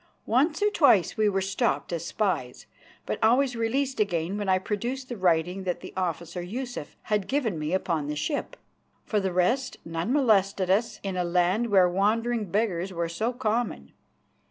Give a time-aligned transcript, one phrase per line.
[0.25, 2.65] Once or twice we were stopped as spies,
[3.05, 7.59] but always released again when I produced the writing that the officer Yusuf had given
[7.59, 8.57] me upon the ship.
[9.05, 13.91] For the rest, none molested us in a land where wandering beggars were so common.